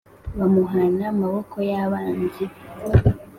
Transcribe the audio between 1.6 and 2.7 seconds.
y abanzi be